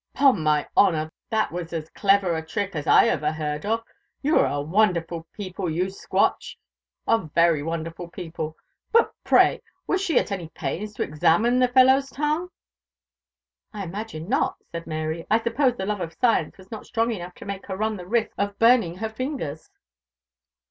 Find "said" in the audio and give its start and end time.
14.71-14.87